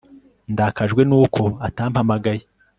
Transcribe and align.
Ndakajwe 0.53 1.01
nuko 1.09 1.41
atampamagaye 1.67 2.43